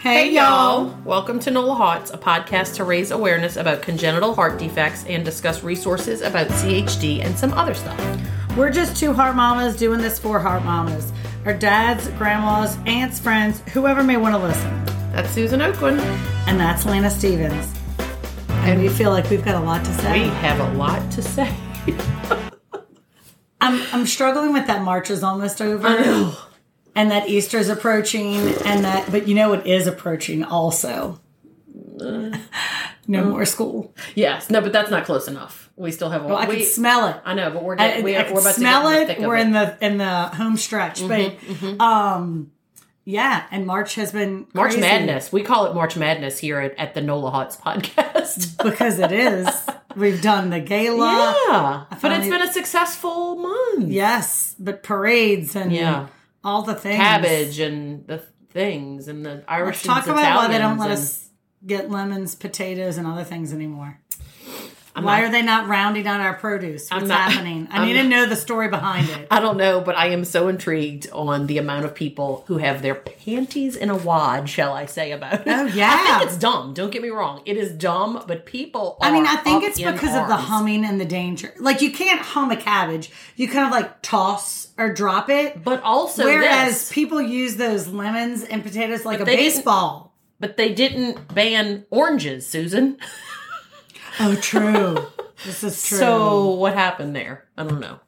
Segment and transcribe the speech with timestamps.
[0.00, 0.98] Hey, y'all.
[1.04, 5.62] Welcome to NOLA Hots, a podcast to raise awareness about congenital heart defects and discuss
[5.62, 8.00] resources about CHD and some other stuff.
[8.56, 11.12] We're just two heart mamas doing this for heart mamas.
[11.44, 14.84] Our dads, grandmas, aunts, friends, whoever may want to listen.
[15.12, 16.00] That's Susan Oakland.
[16.48, 17.70] And that's Lana Stevens.
[18.48, 20.22] And we feel like we've got a lot to say.
[20.22, 21.54] We have a lot to say.
[23.60, 25.86] I'm, I'm struggling with that March is almost over.
[25.86, 26.36] I know.
[26.94, 28.34] And that Easter's approaching,
[28.64, 31.20] and that, but you know it is approaching also.
[33.06, 33.94] no more school.
[34.14, 35.70] Yes, no, but that's not close enough.
[35.76, 36.24] We still have.
[36.24, 37.16] A, Well, I we, can smell it.
[37.24, 39.10] I know, but we're I, getting, we, I are can we're about smell to in
[39.10, 39.18] it.
[39.20, 39.52] the We're of in.
[39.52, 41.36] Mm-hmm, the in the home stretch, but
[41.80, 42.50] um,
[43.04, 43.46] yeah.
[43.50, 45.32] And March has been March crazy Madness.
[45.32, 48.62] We call it March Madness here at, at the NOLA Hots podcast.
[48.62, 49.48] because it is.
[49.96, 53.90] We've done the gala, yeah, but it's been a successful month.
[53.90, 56.06] yes, but parades and Yeah.
[56.44, 56.96] All the things.
[56.96, 61.28] Cabbage and the things and the Irish Let's talk about why they don't let us
[61.64, 64.00] get lemons, potatoes, and other things anymore.
[64.96, 66.88] I'm why not- are they not rounding out our produce?
[66.90, 67.68] What's not- happening?
[67.70, 69.28] I I'm need to know the story behind it.
[69.30, 72.82] I don't know, but I am so intrigued on the amount of people who have
[72.82, 75.42] their panties in a wad, shall I say, about it.
[75.46, 75.90] Oh, yeah.
[75.92, 76.74] I think it's dumb.
[76.74, 77.42] Don't get me wrong.
[77.46, 81.00] It is dumb, but people I mean, I think it's because of the humming and
[81.00, 81.54] the danger.
[81.58, 83.10] Like you can't hum a cabbage.
[83.36, 85.62] You kind of like toss or drop it.
[85.62, 90.12] But also Whereas this, people use those lemons and potatoes like a baseball.
[90.40, 92.98] but they didn't ban oranges, Susan.
[94.20, 94.98] Oh, true.
[95.44, 95.98] this is true.
[95.98, 97.46] So what happened there?
[97.56, 97.98] I don't know.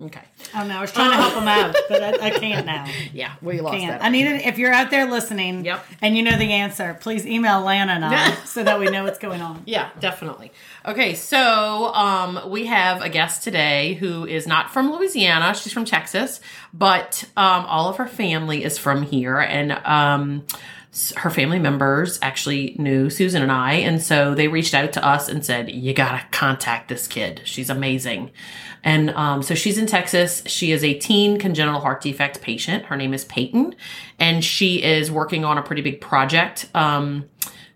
[0.00, 0.22] Okay.
[0.54, 0.78] I don't know.
[0.78, 2.86] I was trying to help them out, but I, I can't now.
[3.12, 3.98] Yeah, we lost Can't.
[3.98, 4.04] that.
[4.04, 4.46] I need it.
[4.46, 5.84] If you're out there listening, Yep.
[6.00, 9.18] and you know the answer, please email Lana and I so that we know what's
[9.18, 9.64] going on.
[9.66, 10.52] Yeah, definitely.
[10.86, 15.52] Okay, so um, we have a guest today who is not from Louisiana.
[15.54, 16.40] She's from Texas,
[16.72, 20.44] but um, all of her family is from here, and um,
[21.16, 25.28] her family members actually knew Susan and I, and so they reached out to us
[25.28, 27.42] and said, "You gotta contact this kid.
[27.44, 28.30] She's amazing."
[28.84, 30.42] And um, so she's in Texas.
[30.46, 32.86] She is a teen congenital heart defect patient.
[32.86, 33.74] Her name is Peyton,
[34.18, 36.68] and she is working on a pretty big project.
[36.74, 37.28] Um,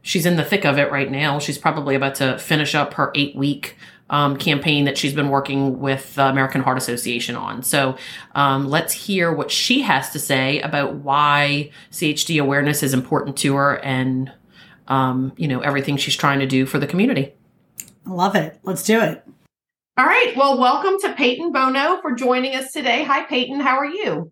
[0.02, 1.38] she's in the thick of it right now.
[1.38, 3.76] She's probably about to finish up her eight week
[4.12, 7.62] um, campaign that she's been working with the American Heart Association on.
[7.62, 7.96] So
[8.34, 13.56] um, let's hear what she has to say about why CHD awareness is important to
[13.56, 14.30] her and
[14.88, 17.32] um, you know everything she's trying to do for the community.
[18.06, 18.58] I love it.
[18.62, 19.24] Let's do it.
[19.96, 20.34] All right.
[20.36, 23.04] Well, welcome to Peyton Bono for joining us today.
[23.04, 23.60] Hi, Peyton.
[23.60, 24.30] How are you?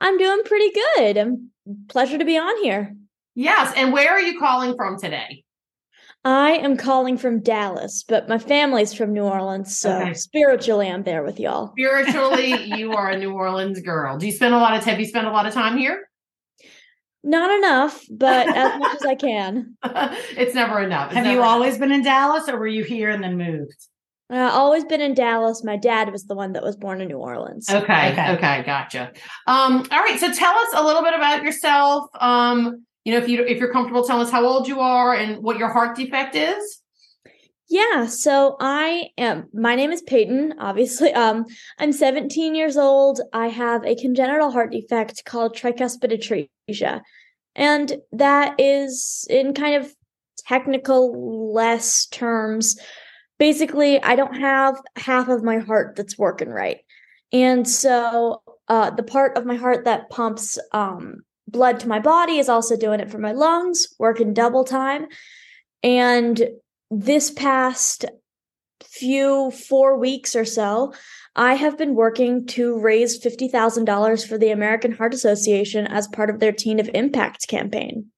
[0.00, 1.16] I'm doing pretty good.
[1.16, 1.50] I'm
[1.88, 2.94] pleasure to be on here.
[3.34, 3.72] Yes.
[3.76, 5.44] And where are you calling from today?
[6.24, 10.12] I am calling from Dallas, but my family's from New Orleans, so Okay.
[10.14, 11.68] spiritually I'm there with y'all.
[11.72, 14.18] Spiritually, you are a New Orleans girl.
[14.18, 16.06] Do you spend a lot of have you spent a lot of time here?
[17.22, 19.76] Not enough, but as much as I can.
[20.36, 21.06] it's never enough.
[21.08, 23.76] It's Have you never- always been in Dallas, or were you here and then moved?
[24.32, 25.64] Uh, always been in Dallas.
[25.64, 27.68] My dad was the one that was born in New Orleans.
[27.68, 28.32] Okay, Okay.
[28.34, 29.10] okay, gotcha.
[29.48, 32.04] Um, all right, so tell us a little bit about yourself.
[32.20, 35.42] Um, you know, if you if you're comfortable telling us how old you are and
[35.42, 36.80] what your heart defect is.
[37.68, 41.12] Yeah, so I am my name is Peyton, obviously.
[41.14, 41.46] Um
[41.78, 43.20] I'm 17 years old.
[43.32, 47.00] I have a congenital heart defect called tricuspid atresia.
[47.54, 49.92] And that is in kind of
[50.46, 52.78] technical less terms.
[53.38, 56.80] Basically, I don't have half of my heart that's working right.
[57.32, 62.38] And so uh the part of my heart that pumps um blood to my body
[62.38, 65.06] is also doing it for my lungs, working double time.
[65.82, 66.50] And
[66.90, 68.04] this past
[68.82, 70.92] few four weeks or so,
[71.36, 76.40] I have been working to raise $50,000 for the American Heart Association as part of
[76.40, 78.10] their Teen of Impact campaign.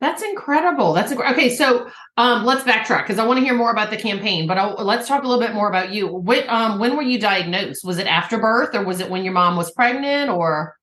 [0.00, 0.92] That's incredible.
[0.92, 1.54] That's incre- okay.
[1.54, 4.46] So um, let's backtrack because I want to hear more about the campaign.
[4.46, 6.08] But i let's talk a little bit more about you.
[6.08, 7.84] When, um, when were you diagnosed?
[7.84, 10.76] Was it after birth, or was it when your mom was pregnant, or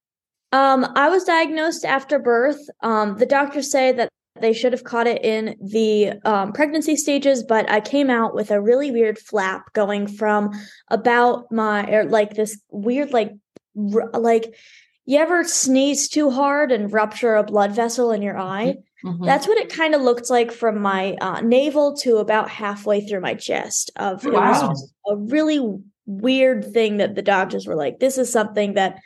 [0.51, 2.59] Um, I was diagnosed after birth.
[2.81, 4.09] Um, the doctors say that
[4.39, 8.49] they should have caught it in the um, pregnancy stages, but I came out with
[8.51, 10.51] a really weird flap going from
[10.89, 13.31] about my or like this weird like
[13.93, 14.55] r- like
[15.05, 18.75] you ever sneeze too hard and rupture a blood vessel in your eye?
[19.03, 19.25] Mhm.
[19.25, 23.21] That's what it kind of looked like from my uh, navel to about halfway through
[23.21, 23.91] my chest.
[23.95, 25.13] Of it was Wow.
[25.13, 28.99] a really weird thing that the doctors were like, "This is something that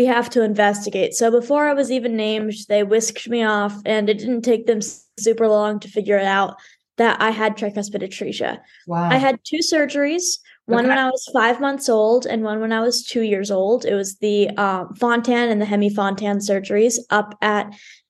[0.00, 4.08] we have to investigate." So before I was even named, they whisked me off, and
[4.08, 4.80] it didn't take them
[5.26, 6.56] super long to figure it out
[6.96, 8.58] that I had tricuspid atresia.
[8.86, 9.08] wow.
[9.10, 10.38] I had two surgeries.
[10.66, 13.84] One when I was five months old, and one when I was two years old.
[13.84, 17.66] It was the um, Fontan and the Hemi Fontan surgeries up at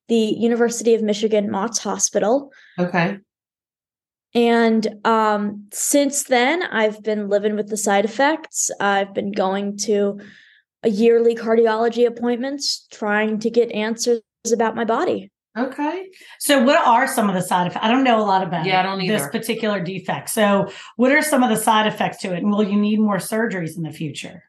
[0.09, 2.53] the University of Michigan Mott's Hospital.
[2.79, 3.19] Okay.
[4.35, 8.71] And um, since then, I've been living with the side effects.
[8.79, 10.21] I've been going to
[10.89, 14.23] yearly cardiology appointments, trying to get answers
[14.53, 15.31] about my body.
[15.59, 16.07] Okay.
[16.39, 17.85] So, what are some of the side effects?
[17.85, 20.31] I don't know a lot about Yeah, I don't this particular defect.
[20.31, 22.39] So, what are some of the side effects to it?
[22.39, 24.45] And will you need more surgeries in the future?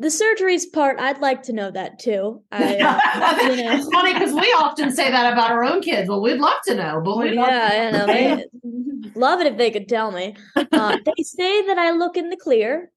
[0.00, 2.42] The surgeries part, I'd like to know that too.
[2.52, 2.74] I,
[3.42, 3.72] you know.
[3.74, 6.08] it's funny because we often say that about our own kids.
[6.08, 8.44] Well, we'd love to know, but we yeah, I know.
[9.14, 10.36] Love it if they could tell me.
[10.54, 12.92] Uh, they say that I look in the clear,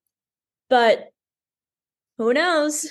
[0.69, 1.11] but
[2.19, 2.87] who knows?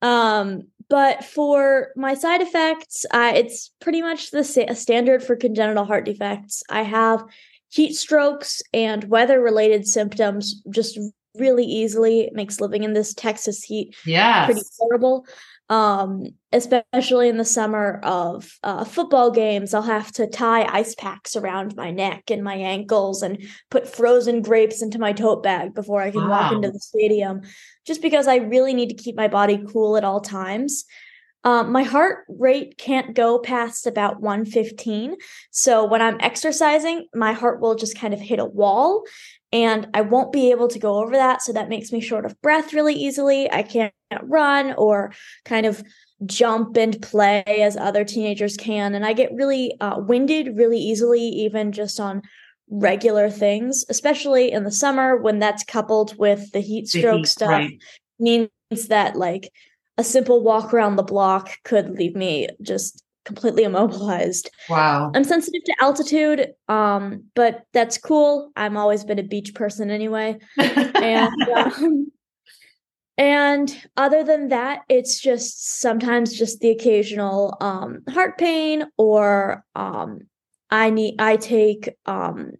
[0.00, 5.84] Um, but for my side effects, uh, it's pretty much the sa- standard for congenital
[5.84, 6.62] heart defects.
[6.70, 7.24] I have
[7.70, 10.98] heat strokes and weather related symptoms just
[11.36, 12.22] really easily.
[12.22, 14.46] It makes living in this Texas heat yes.
[14.46, 15.26] pretty horrible.
[15.70, 21.36] Um, especially in the summer of uh, football games, I'll have to tie ice packs
[21.36, 26.02] around my neck and my ankles and put frozen grapes into my tote bag before
[26.02, 27.40] I can walk into the stadium,
[27.86, 30.84] just because I really need to keep my body cool at all times.
[31.44, 35.16] Um, my heart rate can't go past about 115.
[35.50, 39.04] So when I'm exercising, my heart will just kind of hit a wall
[39.54, 41.40] and I won't be able to go over that.
[41.40, 43.48] So that makes me short of breath really easily.
[43.50, 45.12] I can't run or
[45.44, 45.80] kind of
[46.26, 48.96] jump and play as other teenagers can.
[48.96, 52.22] And I get really uh, winded really easily, even just on
[52.68, 57.28] regular things, especially in the summer when that's coupled with the heat The stroke heat,
[57.28, 57.80] stuff right.
[58.18, 58.48] means
[58.88, 59.52] that like
[59.96, 64.50] a simple walk around the block could leave me just completely immobilized.
[64.68, 65.12] Wow.
[65.14, 68.52] I'm sensitive to altitude, um, but that's cool.
[68.56, 70.38] I've always been a beach person anyway.
[70.56, 72.12] And um,
[73.16, 80.20] and other than that, it's just sometimes just the occasional um, heart pain or um,
[80.70, 82.52] I need I take um,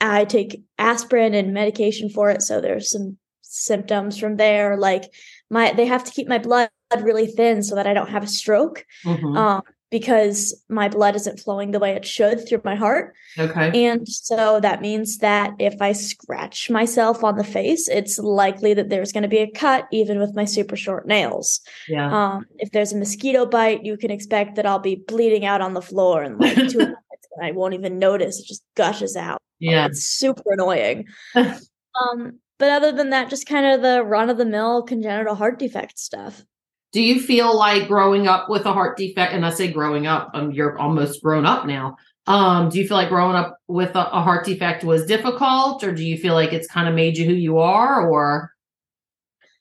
[0.00, 2.42] I take aspirin and medication for it.
[2.42, 4.76] So there's some symptoms from there.
[4.76, 5.04] Like
[5.50, 6.70] my they have to keep my blood
[7.00, 9.36] really thin so that I don't have a stroke Mhm.
[9.36, 9.62] um,
[9.92, 13.14] because my blood isn't flowing the way it should through my heart.
[13.38, 13.84] okay.
[13.84, 18.88] And so that means that if I scratch myself on the face, it's likely that
[18.88, 21.60] there's going to be a cut, even with my super short nails.
[21.88, 22.10] Yeah.
[22.10, 25.74] Um, if there's a mosquito bite, you can expect that I'll be bleeding out on
[25.74, 26.98] the floor in like two minutes.
[27.36, 29.38] And I won't even notice; it just gushes out.
[29.58, 29.86] Yeah.
[29.86, 31.06] It's super annoying.
[31.34, 35.58] um, but other than that, just kind of the run of the mill congenital heart
[35.58, 36.44] defect stuff.
[36.92, 40.30] Do you feel like growing up with a heart defect, and I say growing up,
[40.34, 41.96] um, you're almost grown up now.
[42.26, 45.92] Um, do you feel like growing up with a, a heart defect was difficult, or
[45.92, 48.52] do you feel like it's kind of made you who you are, or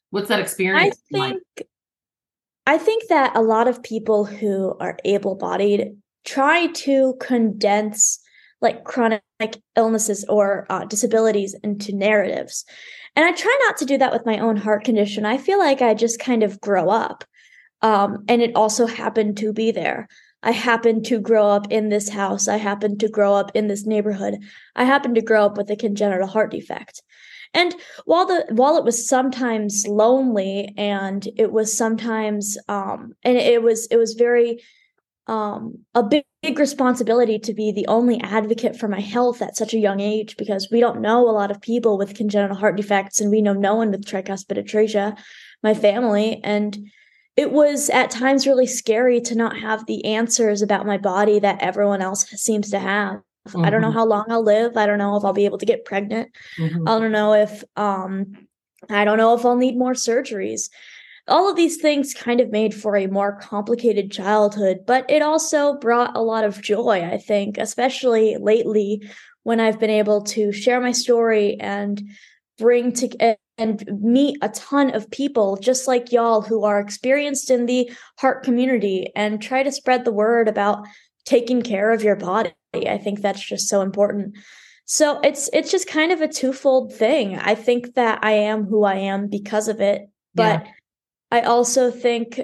[0.10, 1.32] what's that I experience like?
[1.58, 1.68] think
[2.68, 8.20] I think that a lot of people who are able-bodied try to condense
[8.62, 9.24] like chronic
[9.76, 12.66] illnesses or uh, disabilities into narratives.
[13.16, 15.26] And I try not to do that with my own heart condition.
[15.26, 17.24] I feel like I just kind of grow up.
[17.82, 20.08] Um, and it also happened to be there.
[20.44, 22.48] I happened to grow up in this house.
[22.48, 24.38] I happened to grow up in this neighborhood.
[24.76, 27.02] I happened to grow up with a congenital heart defect.
[27.54, 27.76] And
[28.06, 33.88] while the while it was sometimes lonely and it was sometimes um and it was
[33.88, 34.64] it was very
[35.28, 39.74] um a big, big responsibility to be the only advocate for my health at such
[39.74, 43.22] a young age because we don't know a lot of people with congenital heart defects
[43.22, 45.16] and we know no one with tricuspid atresia
[45.64, 46.90] my family and
[47.38, 51.62] it was at times really scary to not have the answers about my body that
[51.62, 53.22] everyone else seems to have
[53.56, 53.94] i don't know Mhm.
[53.94, 56.90] how long i'll live i don't know if i'll be able to get pregnant Mhm.
[56.90, 58.34] I don't know if um
[58.90, 60.70] I don't know if I'll need more surgeries.
[61.28, 65.76] All of these things kind of made for a more complicated childhood, but it also
[65.76, 69.10] brought a lot of joy, I think, especially lately
[69.44, 72.02] when I've been able to share my story and
[72.58, 77.68] bring to and meet a ton of people just like y'all who are experienced in
[77.68, 80.86] the heart community and try to spread the word about
[81.26, 82.54] taking care of your body.
[82.74, 84.36] I think that's just so important.
[84.86, 87.38] So it's it's just kind of a twofold thing.
[87.38, 90.66] I think that I am who I am because of it, but
[91.32, 92.40] I also think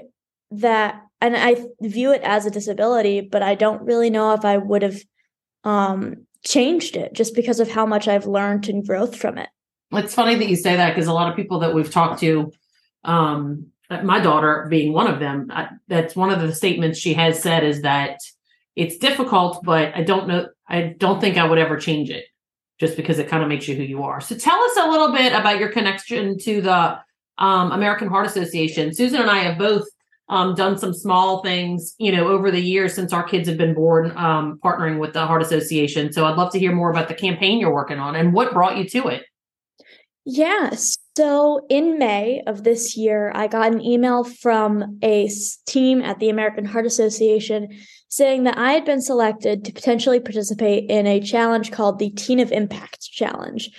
[0.51, 4.57] that and I view it as a disability, but I don't really know if I
[4.57, 5.01] would have
[5.63, 9.49] um changed it just because of how much I've learned and growth from it.
[9.91, 12.51] It's funny that you say that because a lot of people that we've talked to,
[13.03, 13.67] um,
[14.03, 17.63] my daughter being one of them, I, that's one of the statements she has said
[17.63, 18.19] is that
[18.75, 22.25] it's difficult, but I don't know, I don't think I would ever change it
[22.79, 24.21] just because it kind of makes you who you are.
[24.21, 26.99] So tell us a little bit about your connection to the
[27.37, 28.93] um, American Heart Association.
[28.93, 29.87] Susan and I have both
[30.29, 33.73] um, done some small things, you know, over the years since our kids have been
[33.73, 36.11] born, um, partnering with the Heart Association.
[36.11, 38.77] So I'd love to hear more about the campaign you're working on and what brought
[38.77, 39.23] you to it.
[40.25, 40.71] Yeah.
[41.15, 45.29] So in May of this year, I got an email from a
[45.65, 47.69] team at the American Heart Association
[48.09, 52.39] saying that I had been selected to potentially participate in a challenge called the Teen
[52.39, 53.69] of Impact Challenge.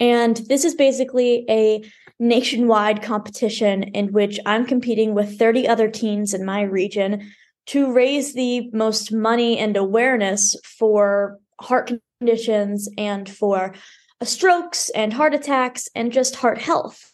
[0.00, 1.84] And this is basically a
[2.18, 7.32] nationwide competition in which I'm competing with 30 other teens in my region
[7.66, 13.74] to raise the most money and awareness for heart conditions and for
[14.20, 17.12] uh, strokes and heart attacks and just heart health.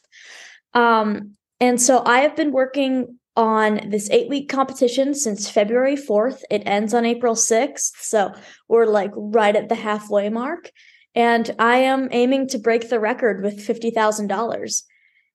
[0.75, 6.43] Um, and so I have been working on this eight week competition since February 4th.
[6.51, 7.93] It ends on April 6th.
[8.01, 8.33] So
[8.69, 10.71] we're like right at the halfway mark.
[11.15, 14.83] And I am aiming to break the record with $50,000.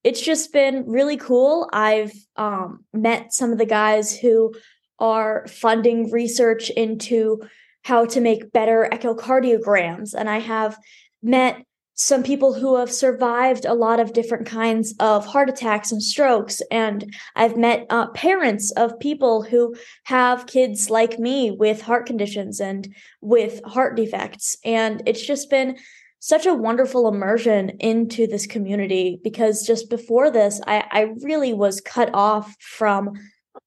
[0.05, 1.67] It's just been really cool.
[1.73, 4.53] I've um, met some of the guys who
[4.99, 7.41] are funding research into
[7.83, 10.13] how to make better echocardiograms.
[10.13, 10.77] And I have
[11.23, 16.03] met some people who have survived a lot of different kinds of heart attacks and
[16.03, 16.61] strokes.
[16.69, 22.59] And I've met uh, parents of people who have kids like me with heart conditions
[22.59, 24.55] and with heart defects.
[24.63, 25.77] And it's just been
[26.25, 31.81] such a wonderful immersion into this community because just before this, I, I really was
[31.81, 33.13] cut off from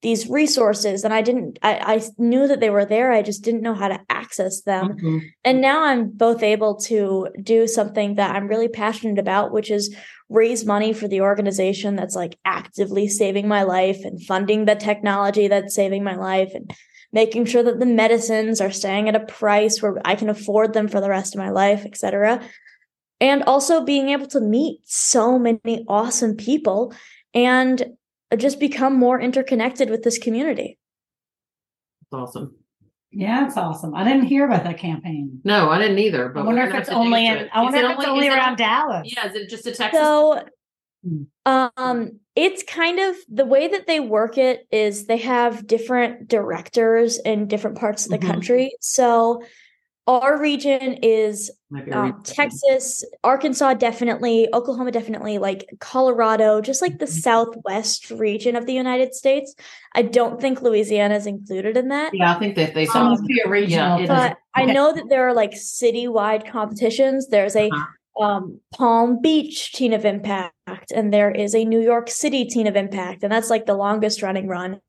[0.02, 3.62] these resources and i didn't I, I knew that they were there i just didn't
[3.62, 5.18] know how to access them mm-hmm.
[5.44, 9.96] and now i'm both able to do something that i'm really passionate about which is
[10.28, 15.48] raise money for the organization that's like actively saving my life and funding the technology
[15.48, 16.70] that's saving my life and
[17.12, 20.88] making sure that the medicines are staying at a price where i can afford them
[20.88, 22.40] for the rest of my life etc
[23.20, 26.94] and also being able to meet so many awesome people
[27.34, 27.96] and
[28.36, 30.78] just become more interconnected with this community.
[32.02, 32.56] It's awesome.
[33.10, 33.94] Yeah, it's awesome.
[33.94, 35.40] I didn't hear about that campaign.
[35.42, 36.28] No, I didn't either.
[36.28, 37.38] But I wonder if it's only in.
[37.38, 37.50] It.
[37.52, 39.10] I wonder if it's only, around it, Dallas.
[39.10, 39.98] Yeah, is it just a Texas?
[39.98, 40.42] So.
[41.46, 47.18] Um, it's kind of the way that they work it is they have different directors
[47.18, 48.30] in different parts of the mm-hmm.
[48.30, 48.72] country.
[48.80, 49.42] So,
[50.06, 51.50] our region is
[51.92, 57.14] um, Texas, Arkansas, definitely, Oklahoma, definitely, like Colorado, just like the mm-hmm.
[57.14, 59.54] southwest region of the United States.
[59.94, 62.14] I don't think Louisiana is included in that.
[62.14, 64.00] Yeah, I think that they so must be a regional.
[64.00, 64.70] Yeah, but okay.
[64.70, 67.28] I know that there are like citywide competitions.
[67.28, 67.84] There's a uh-huh.
[68.20, 72.76] Um, Palm Beach Teen of Impact, and there is a New York City Teen of
[72.76, 74.80] Impact, and that's like the longest running run.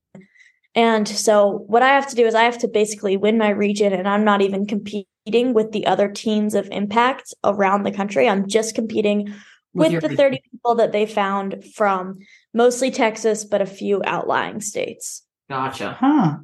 [0.76, 3.92] And so what I have to do is I have to basically win my region
[3.92, 8.30] and I'm not even competing with the other teams of impact around the country.
[8.30, 9.34] I'm just competing
[9.74, 12.20] with, with the 30 people that they found from
[12.54, 15.24] mostly Texas, but a few outlying states.
[15.50, 15.98] Gotcha.
[16.00, 16.38] Huh.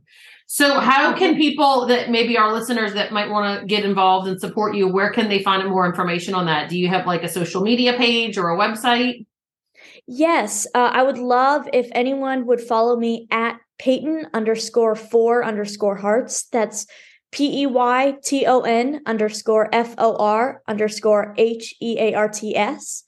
[0.55, 4.39] So how can people that maybe our listeners that might want to get involved and
[4.39, 6.69] support you, where can they find more information on that?
[6.69, 9.25] Do you have like a social media page or a website?
[10.07, 15.97] Yes, uh, I would love if anyone would follow me at Peyton underscore four underscore
[15.97, 16.45] hearts.
[16.53, 16.87] That's
[17.33, 22.29] P E Y T O N underscore F O R underscore H E A R
[22.29, 23.03] T S.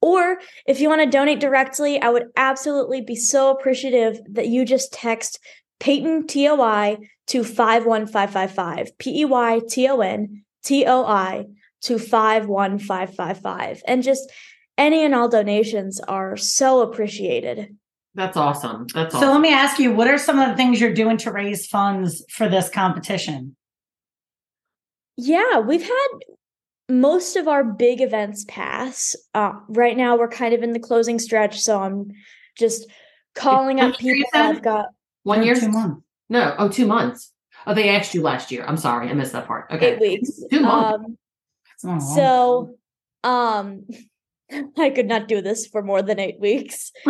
[0.00, 0.38] Or
[0.68, 4.92] if you want to donate directly, I would absolutely be so appreciative that you just
[4.92, 5.40] text
[5.80, 8.98] Peyton T O I to 51555.
[8.98, 11.46] P E Y T O N T O I
[11.82, 13.82] to 51555.
[13.86, 14.30] And just
[14.78, 17.76] any and all donations are so appreciated.
[18.14, 18.86] That's awesome.
[18.94, 19.28] That's awesome.
[19.28, 21.66] So let me ask you, what are some of the things you're doing to raise
[21.66, 23.56] funds for this competition?
[25.18, 26.08] Yeah, we've had
[26.88, 29.16] most of our big events pass.
[29.34, 32.10] Uh, right now, we're kind of in the closing stretch, so I'm
[32.58, 32.86] just
[33.34, 34.28] calling up people.
[34.32, 34.86] I've got
[35.26, 36.02] one year, two months.
[36.28, 37.32] No, oh, two months.
[37.66, 38.64] Oh, they asked you last year.
[38.64, 39.66] I'm sorry, I missed that part.
[39.72, 40.40] Okay, eight weeks.
[40.50, 41.16] Two months.
[41.84, 42.76] Um, so,
[43.24, 43.86] um,
[44.78, 46.92] I could not do this for more than eight weeks.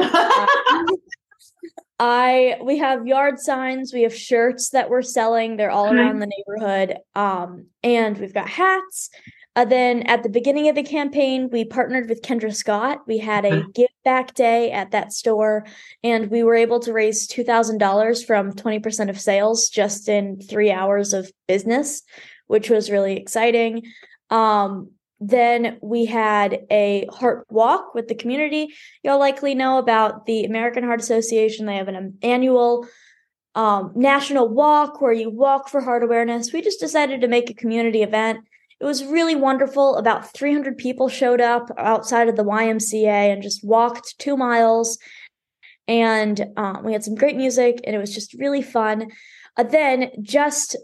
[1.99, 5.57] I we have yard signs, we have shirts that we're selling.
[5.57, 6.99] They're all around the neighborhood.
[7.15, 9.11] Um, and we've got hats.
[9.57, 13.01] Uh, then at the beginning of the campaign, we partnered with Kendra Scott.
[13.07, 15.67] We had a give back day at that store,
[16.05, 20.11] and we were able to raise two thousand dollars from twenty percent of sales just
[20.11, 22.03] in three hours of business,
[22.47, 23.83] which was really exciting.
[24.29, 28.75] Um, then we had a heart walk with the community.
[29.03, 31.65] You'll likely know about the American Heart Association.
[31.65, 32.87] They have an annual
[33.55, 36.53] um, national walk where you walk for heart awareness.
[36.53, 38.41] We just decided to make a community event
[38.81, 39.97] it was really wonderful.
[39.97, 44.99] About 300 people showed up outside of the YMCA and just walked two miles.
[45.89, 49.11] And um, we had some great music, and it was just really fun.
[49.57, 50.77] Uh, then, just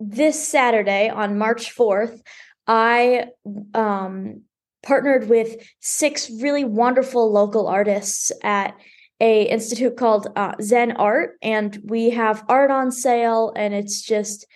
[0.00, 2.20] this Saturday on March 4th,
[2.66, 3.26] I
[3.74, 4.42] um,
[4.82, 8.74] partnered with six really wonderful local artists at
[9.20, 14.46] a institute called uh, Zen Art, and we have art on sale, and it's just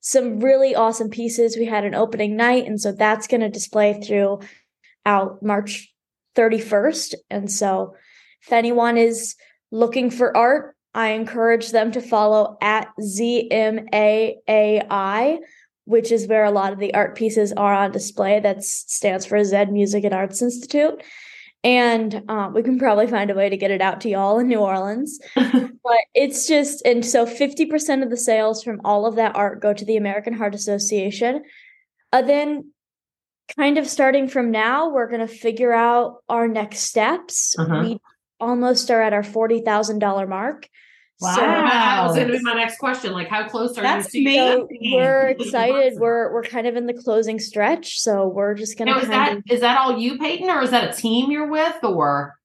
[0.00, 1.56] some really awesome pieces.
[1.56, 4.40] We had an opening night, and so that's going to display through
[5.06, 5.92] out March
[6.36, 7.14] 31st.
[7.30, 7.94] And so,
[8.42, 9.36] if anyone is
[9.70, 14.38] looking for art, I encourage them to follow at ZMAAI,
[15.84, 18.40] which is where a lot of the art pieces are on display.
[18.40, 21.02] That stands for Zed Music and Arts Institute
[21.62, 24.48] and um, we can probably find a way to get it out to y'all in
[24.48, 25.20] New Orleans.
[25.34, 29.74] but it's just, and so 50% of the sales from all of that art go
[29.74, 31.42] to the American Heart Association.
[32.12, 32.72] Uh, then,
[33.56, 37.54] kind of starting from now, we're going to figure out our next steps.
[37.58, 37.80] Uh-huh.
[37.82, 38.00] We
[38.38, 40.68] almost are at our $40,000 mark.
[41.20, 41.34] Wow.
[41.34, 43.12] So, that was going to be my next question.
[43.12, 44.24] Like, how close are That's you?
[44.24, 45.94] To so we're excited.
[45.98, 49.00] We're we're kind of in the closing stretch, so we're just going to.
[49.00, 51.76] Is that of, is that all you, Peyton, or is that a team you're with,
[51.82, 52.39] or?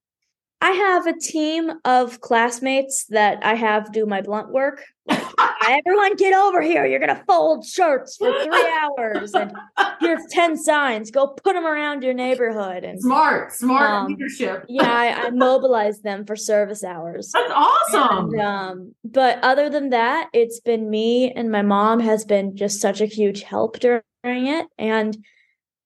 [0.65, 4.83] I have a team of classmates that I have do my blunt work.
[5.07, 6.87] Everyone get over here.
[6.87, 9.35] You're going to fold shirts for three hours.
[9.35, 9.53] And
[9.99, 11.11] here's 10 signs.
[11.11, 12.83] Go put them around your neighborhood.
[12.83, 14.65] And Smart, smart um, leadership.
[14.67, 17.29] yeah, I, I mobilize them for service hours.
[17.31, 18.31] That's awesome.
[18.33, 22.81] And, um, but other than that, it's been me and my mom has been just
[22.81, 24.01] such a huge help during
[24.47, 24.65] it.
[24.79, 25.15] And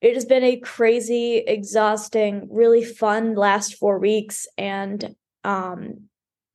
[0.02, 4.48] it has been a crazy, exhausting, really fun last four weeks.
[4.58, 6.06] And um,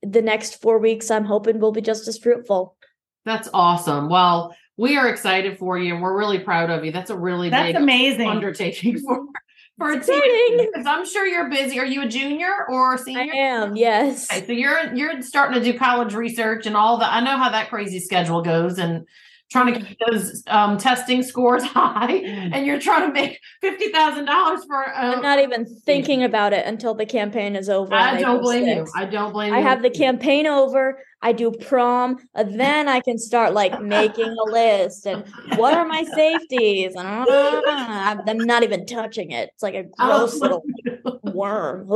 [0.01, 2.75] the next four weeks, I'm hoping will be just as fruitful.
[3.23, 4.09] That's awesome.
[4.09, 6.91] Well, we are excited for you and we're really proud of you.
[6.91, 9.25] That's a really That's big amazing undertaking for
[9.77, 10.57] for a team.
[10.57, 11.79] Because I'm sure you're busy.
[11.79, 13.33] Are you a junior or a senior?
[13.33, 14.31] I am, yes.
[14.31, 17.11] Okay, so you're you're starting to do college research and all that.
[17.11, 19.05] I know how that crazy schedule goes and
[19.51, 22.49] trying to get those um, testing scores high, mm.
[22.53, 24.89] and you're trying to make fifty thousand dollars for.
[24.89, 27.93] Uh, I'm not even thinking about it until the campaign is over.
[27.93, 28.87] I don't blame you.
[28.95, 29.65] I don't blame I you.
[29.65, 30.99] I have the campaign over.
[31.21, 36.03] I do prom, then I can start like making a list and what are my
[36.03, 37.61] safeties, and uh,
[38.27, 39.49] I'm not even touching it.
[39.53, 40.61] It's like a gross oh.
[41.03, 41.87] little worm.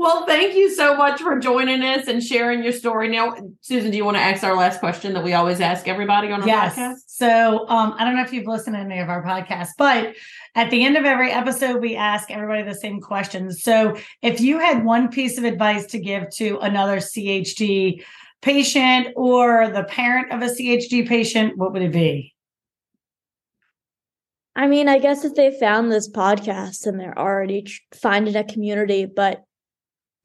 [0.00, 3.08] Well, thank you so much for joining us and sharing your story.
[3.08, 6.32] Now, Susan, do you want to ask our last question that we always ask everybody
[6.32, 6.74] on our yes.
[6.74, 6.96] podcast?
[7.06, 10.14] So, um, I don't know if you've listened to any of our podcasts, but
[10.54, 13.62] at the end of every episode, we ask everybody the same questions.
[13.62, 18.02] So, if you had one piece of advice to give to another CHD
[18.40, 22.34] patient or the parent of a CHD patient, what would it be?
[24.56, 29.04] I mean, I guess if they found this podcast and they're already finding a community,
[29.04, 29.44] but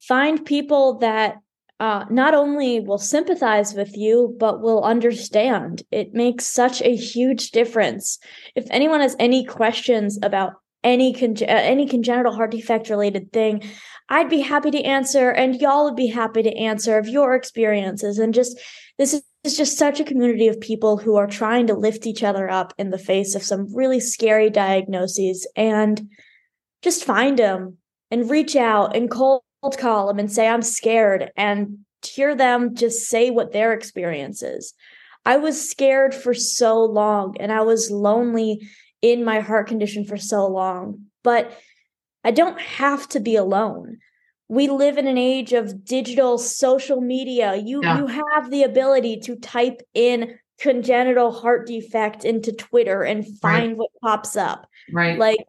[0.07, 1.37] find people that
[1.79, 5.83] uh, not only will sympathize with you, but will understand.
[5.91, 8.17] It makes such a huge difference.
[8.55, 13.63] If anyone has any questions about any uh, any congenital heart defect related thing,
[14.07, 18.19] I'd be happy to answer, and y'all would be happy to answer of your experiences.
[18.19, 18.57] And just
[18.97, 19.13] this
[19.43, 22.73] is just such a community of people who are trying to lift each other up
[22.77, 26.09] in the face of some really scary diagnoses, and
[26.83, 27.77] just find them
[28.11, 33.09] and reach out and call call them and say, I'm scared, and hear them just
[33.09, 34.73] say what their experience is.
[35.25, 38.67] I was scared for so long and I was lonely
[39.01, 41.51] in my heart condition for so long, but
[42.23, 43.97] I don't have to be alone.
[44.47, 47.55] We live in an age of digital social media.
[47.55, 47.97] You yeah.
[47.97, 53.77] you have the ability to type in congenital heart defect into Twitter and find right.
[53.77, 54.67] what pops up.
[54.91, 55.17] Right.
[55.17, 55.45] Like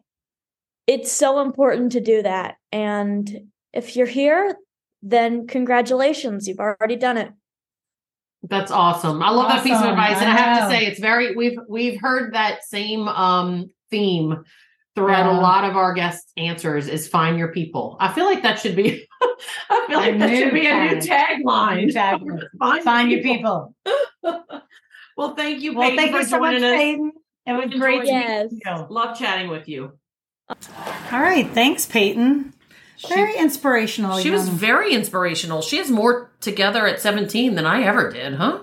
[0.87, 2.57] it's so important to do that.
[2.72, 4.56] And if you're here,
[5.02, 7.30] then congratulations, you've already done it.
[8.42, 9.22] That's awesome.
[9.22, 9.56] I love awesome.
[9.56, 10.20] that piece of advice.
[10.20, 14.44] And I, I have to say it's very we've we've heard that same um theme
[14.94, 15.38] throughout yeah.
[15.38, 17.96] a lot of our guests' answers is find your people.
[18.00, 19.06] I feel like that should be
[19.70, 20.92] I feel like a that should be tag.
[20.92, 21.92] a new tagline.
[21.92, 22.42] tagline.
[22.58, 23.74] find, find your people.
[25.16, 26.76] well, thank you, well, Peyton, thank for you so joining much, us.
[26.78, 27.12] Peyton.
[27.46, 28.04] It was great.
[28.04, 28.52] Yes.
[28.90, 29.92] Love chatting with you.
[30.48, 31.48] All right.
[31.50, 32.52] Thanks, Peyton.
[33.09, 34.18] Very she, inspirational.
[34.18, 34.38] She young.
[34.38, 35.62] was very inspirational.
[35.62, 38.62] She has more together at 17 than I ever did, huh?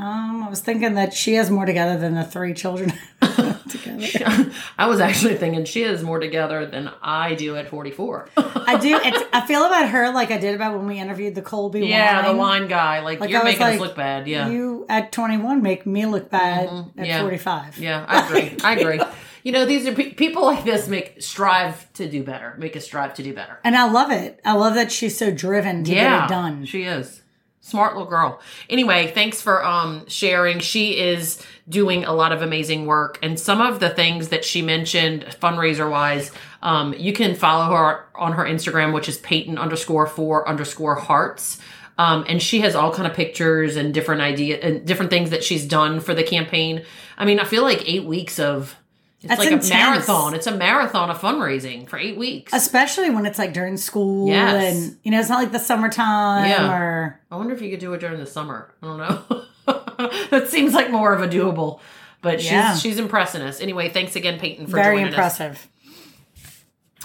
[0.00, 2.92] Um, I was thinking that she has more together than the three children.
[3.68, 4.52] together.
[4.78, 8.28] I was actually thinking she has more together than I do at 44.
[8.36, 8.98] I do.
[9.08, 11.86] It's, I feel about her like I did about when we interviewed the Colby.
[11.86, 12.32] yeah, wine.
[12.32, 13.00] the wine guy.
[13.00, 14.26] Like, Like, you're making us look bad.
[14.28, 14.48] Yeah.
[14.48, 17.04] You at 21 make me look bad at Mm-hmm.
[17.04, 17.20] yeah.
[17.20, 17.78] 45.
[17.78, 18.56] Yeah, I agree.
[18.62, 19.00] I agree.
[19.48, 22.84] You know, these are pe- people like this make strive to do better, make us
[22.84, 23.58] strive to do better.
[23.64, 24.38] And I love it.
[24.44, 26.66] I love that she's so driven to yeah, get it done.
[26.66, 27.22] She is
[27.62, 28.42] smart little girl.
[28.68, 30.58] Anyway, thanks for um sharing.
[30.58, 34.60] She is doing a lot of amazing work, and some of the things that she
[34.60, 36.30] mentioned fundraiser wise,
[36.60, 41.58] um, you can follow her on her Instagram, which is Peyton underscore four underscore hearts.
[41.96, 45.42] Um, and she has all kind of pictures and different idea and different things that
[45.42, 46.84] she's done for the campaign.
[47.16, 48.76] I mean, I feel like eight weeks of
[49.20, 49.70] it's That's like intense.
[49.70, 50.34] a marathon.
[50.34, 52.52] It's a marathon of fundraising for eight weeks.
[52.52, 54.76] Especially when it's like during school Yes.
[54.76, 56.72] and, you know, it's not like the summertime Yeah.
[56.72, 57.20] or.
[57.30, 58.72] I wonder if you could do it during the summer.
[58.82, 59.42] I don't know.
[60.30, 61.80] that seems like more of a doable.
[62.22, 62.76] But she's Yeah.
[62.76, 63.60] she's impressing us.
[63.60, 65.14] Anyway, thanks again, Peyton, for Very joining us.
[65.14, 65.68] impressive.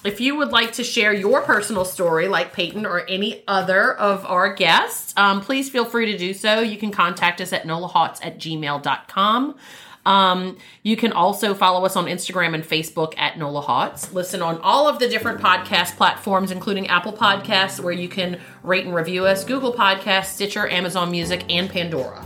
[0.04, 4.26] If you would like to share your personal story, like Peyton or any other of
[4.26, 6.60] our guests, um, please feel free to do so.
[6.60, 9.56] You can contact us at nolahots at gmail.com.
[10.05, 14.13] Um, you can also follow us on Instagram and Facebook at Nola Hots.
[14.13, 18.85] Listen on all of the different podcast platforms, including Apple Podcasts, where you can rate
[18.85, 22.25] and review us, Google Podcasts, Stitcher, Amazon Music, and Pandora.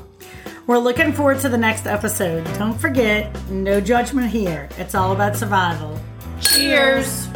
[0.65, 2.43] We're looking forward to the next episode.
[2.57, 4.67] Don't forget, no judgment here.
[4.77, 5.97] It's all about survival.
[6.41, 7.29] Cheers.